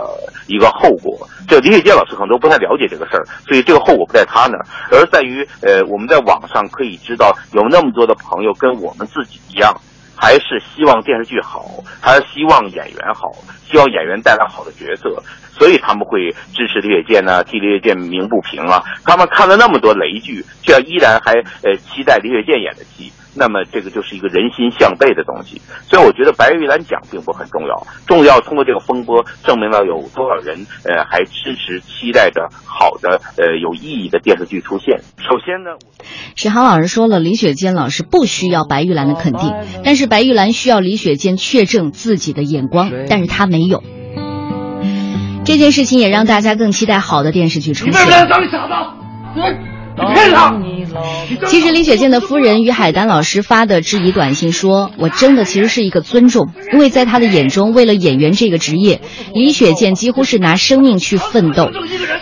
[0.48, 1.18] 一个后果。
[1.48, 9.74] 这李雪健老师可能都不太了解这个事儿，所以这个后果不在他那儿，而在于呃，我们在网上可以知道有那么多的朋友跟我们自己一样。
[10.22, 11.66] 还是希望电视剧好，
[12.02, 13.32] 还是希望演员好，
[13.66, 15.24] 希望演员带来好的角色，
[15.60, 18.82] 所以他们会支持李雪健呢，替李雪健鸣不平啊。
[19.04, 23.12] 他们看了那么多雷剧，却依然还呃期待李雪健演的戏。
[23.36, 34.98] 那么这个就是一个人心向背的东西，所以我觉得白玉兰奖并不很重要，重要通过这个风波证明了有多少人呃还支持期待着好的呃有意义的电视剧出现。
[35.20, 35.78] 首先呢，
[36.36, 39.54] 史航老师说了，李雪健老师不需要白玉兰的肯定，
[39.86, 43.84] 但是白玉兰需要李雪健确证自己的眼光，但是他没有。
[45.50, 48.06] 这件事情也让大家更期待好的电视剧出现。
[48.06, 48.68] 你当傻
[49.34, 49.42] 子？
[49.96, 50.56] 骗他！
[51.48, 59.02] 其实李雪健的夫人于海丹老师发的质疑短信说：“我真的其实是一个尊重，因为在他的眼中，为了演员这个职业，
[59.34, 61.72] 李雪健几乎是拿生命去奋斗。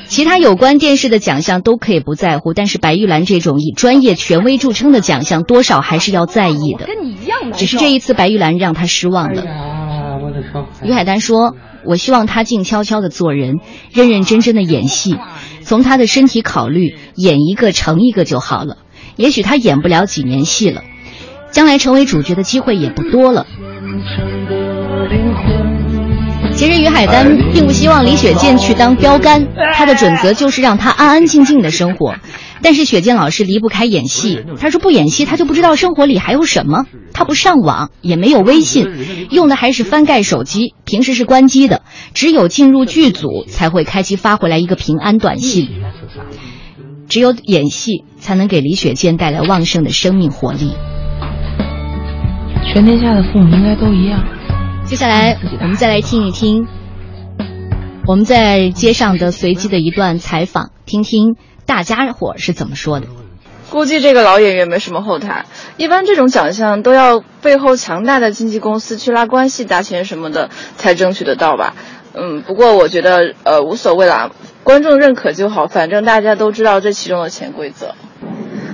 [0.08, 6.86] 其他有关电视的奖项都可以不在乎，但是白玉兰这种以专业权威著称的奖项，多少还是要在意的。
[6.86, 9.44] 跟你一样只是这一次白玉兰让他失望了。
[10.84, 11.56] 于海丹说
[11.88, 13.56] ：“我希望他静悄悄的做人，
[13.92, 15.16] 认认真真的演戏。”
[15.62, 18.78] 从他的身体考虑，演一个成一个就好了。
[19.18, 20.82] 也许他演不了几年戏了，
[21.52, 23.46] 将来成为主角的机会也不多了。
[26.54, 32.16] 其实于海丹并不希望李雪健去当标杆，他的准则就是让他安安静静的生活。
[32.62, 36.86] 但是雪健老师离不开演戏，他说不演戏他就不知道生活里还有什么。
[37.14, 38.86] 他不上网，也没有微信，
[39.32, 41.82] 用的还是翻盖手机，平时是关机的，
[42.14, 45.68] 只有进入剧组才会开机发回来一个平安短信。
[47.08, 50.74] 只有演戏才能给李雪健带来旺盛的生命活力。
[52.66, 54.24] 全天下的父母应该都一样。
[54.86, 56.68] 接下来我们再来听一听
[58.06, 61.36] 我们在街上的随机的一段采访，听听。
[61.68, 63.06] 大家伙是怎么说的？
[63.70, 65.46] 估计这个老演员没什么后台，
[65.76, 71.76] 一般这种奖项都要背后强大的经纪公司去拉关系、搭钱什么的才争取得到吧。
[72.14, 74.32] 嗯，不过我觉得呃无所谓啦，
[74.64, 77.94] 观众认可就好，反正大家都知道这其中的潜规则。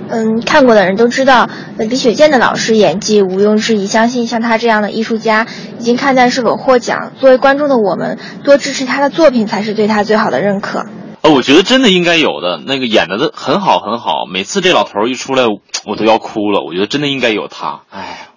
[0.08, 5.48] 嗯，看过的人都知道，李雪健的老师演技毋庸置疑，相信像他这样的艺术家，
[5.80, 7.10] 已经看淡是否获奖。
[7.18, 10.86] 作为观众的我们，多支持他的作品才是对他最好的认可。
[11.24, 15.44] 呃，我觉得真的应该有的，那个演的很好很好，每次这老头一出来，
[15.86, 16.60] 我都要哭了。
[16.62, 18.28] 我觉得真的应该有他，哎。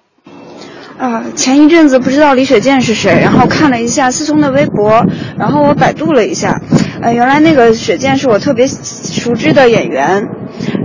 [0.97, 5.05] 啊，前一阵子不知道李雪健是谁，然后看了一下思聪的微博，
[5.37, 6.61] 然后我百度了一下，
[7.01, 10.23] 呃，原来那个雪健是我特别熟知的演员。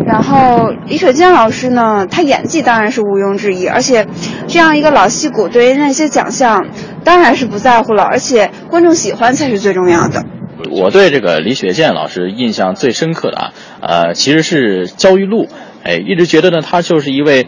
[0.05, 4.09] 然后李雪健老师呢，他演技当然是毋庸置疑，而且
[4.48, 6.66] 这样一个老戏骨，对于那些奖项
[7.05, 10.24] 当然是不在乎了，而且观众喜欢才是最重要的。
[10.71, 15.49] 我对这个李雪健老师印象最深刻的啊，呃，其实是焦裕禄，
[15.83, 17.47] 哎，一直觉得呢，他就是一位，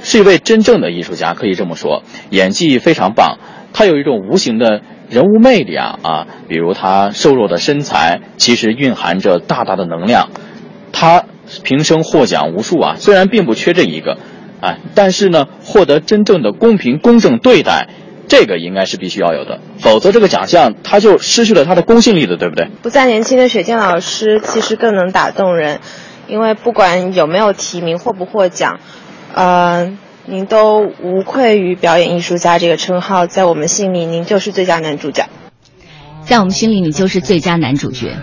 [0.00, 3.38] 是一位真正的艺术家，可以这么说，演技非常棒，
[3.72, 10.30] 他有一种无形的人物魅力啊啊，比如他瘦弱的身材，其实蕴含着大大的能量，
[10.92, 11.24] 他
[11.62, 14.18] 平生获奖无数啊，虽然并不缺这一个，
[14.60, 17.88] 啊，但是呢，获得真正的公平公正对待。
[18.28, 22.68] 这个应该是必须要有的，否则这个奖项它就失去了它的公信力的，对不对？
[22.82, 25.80] 不再年轻的雪健老师其实更能打动人，
[26.26, 28.80] 因为不管有没有提名获不获奖，
[29.34, 35.28] 呃，您都无愧于表演艺术家这个称号，在我们心里您就是最佳男主角，
[36.24, 38.16] 在我们心里你就是最佳男主角。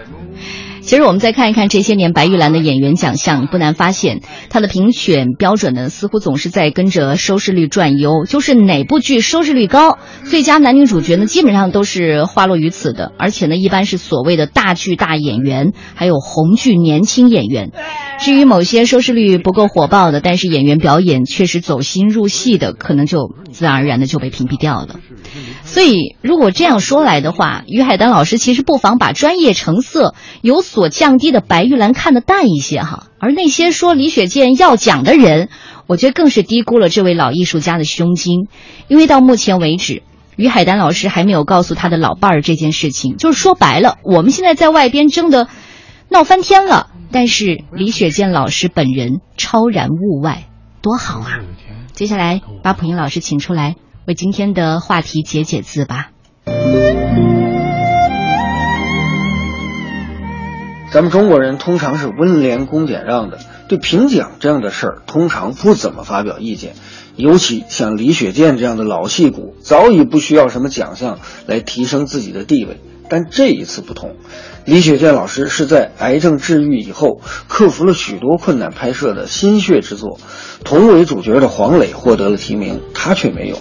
[0.83, 8.25] 其实我们再看一看这些年白玉兰的演员奖项，不难发现，她的评选标准呢，似乎总是在跟着收视率转悠。
[8.27, 13.13] 就是哪部剧收视率高，最佳男女主角呢，基本上都是花落于此的。
[13.17, 17.71] 而且呢，一般是所谓的大剧大演员，还有红剧年轻演员。
[18.19, 24.99] 至于某些收视率不够火爆的，但是演员表演确实走心入戏的，可能就自然而然的就被屏蔽掉了。
[25.63, 33.07] 所以，如果这样说来的话，于海丹老师其实不妨把专业成色有所降低的白玉兰看得淡一些哈。
[33.19, 35.49] 而那些说李雪健要奖的人，
[35.87, 38.47] 我觉得更是低估了这位老艺术家的胸襟。
[38.87, 40.03] 因为到目前为止，
[40.35, 43.17] 于海丹老师还没有告诉他的老伴儿这件事情。
[43.17, 45.47] 就是说白了，我们现在在外边争的
[46.09, 50.45] 闹翻天了，但是李雪健老师本人超然物外，
[50.81, 51.39] 多好啊！
[51.93, 53.75] 接下来把普英老师请出来。
[54.05, 56.09] 为今天的话题解解字吧。
[60.93, 66.75] 咱们中国人通常是温良恭俭让的，对评奖这样的事儿通常不怎么发表意见。
[67.15, 71.17] 尤其像李雪健这样的老戏骨，早已不需要什么奖项
[71.47, 72.79] 来提升自己的地位。
[73.09, 74.17] 但这一次不同，
[74.65, 80.19] 李雪健老师是在癌症治愈以后，克服了许多困难拍摄的心血之作。
[80.63, 83.57] 同为主角的黄磊获得了提名，他却没有。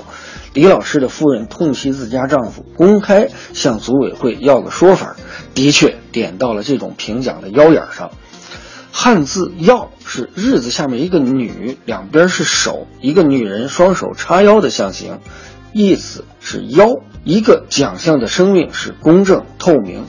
[0.55, 5.16] 李老师的夫人痛惜自家丈夫公开向组委会要个说法，
[5.55, 8.11] 的确点到了这种评奖的腰眼上。
[8.94, 15.20] 汉字“要”是日字下面一个女，两边是手，一个女人双手叉腰的象形，
[15.72, 16.88] 意思是腰。
[17.24, 20.05] 一个奖项的生命是公正透明，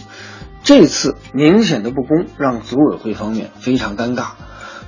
[0.64, 4.32] 这次明显的不公让组委会方面非常尴尬，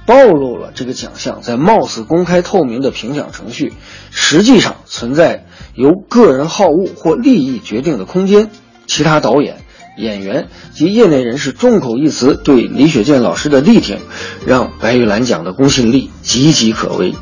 [0.05, 3.73] 暴露了这个奖项在貌似公开透明的评奖程序，
[4.11, 8.49] 实际上存在由个人好恶或利益决定的空间。
[8.87, 9.57] 其他导演。
[9.97, 13.99] 演员及业内人士众口一词对李雪健老师的力挺，
[14.45, 17.15] 让白玉兰奖的公信力岌岌可危。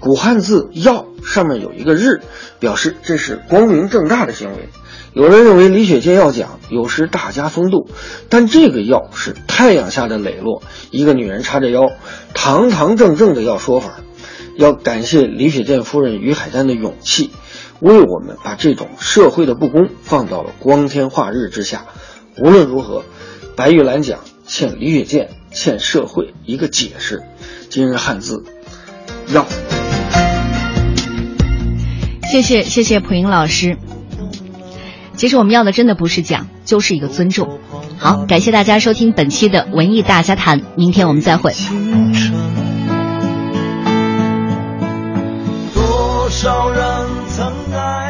[0.00, 2.20] 古汉字“要”上面有一个“日”，
[2.58, 4.70] 表示这是光明正大的行为。
[5.12, 7.88] 有人认为李雪健要讲有失大家风度，
[8.28, 11.90] 但这个“要”是太阳下的磊落，一个女人叉着腰，
[12.32, 14.00] 堂堂正正的要说法。
[14.56, 17.30] 要感谢李雪健夫人于海丹的勇气，
[17.80, 21.86] 为我们把这种社会的不公放到了光天化日之下。
[22.38, 23.04] 无论如何，
[23.56, 27.22] 白玉兰奖欠李雪健、欠社会一个解释。
[27.68, 28.44] 今日汉字，
[29.28, 29.46] 要。
[32.30, 33.76] 谢谢谢谢蒲英老师。
[35.16, 37.58] 其实我们要的真的不是奖，就是一个尊重。
[37.98, 41.52] 好，感谢大家收听本期的文艺大家谈，明天我们再会。
[45.74, 48.09] 多少人曾爱。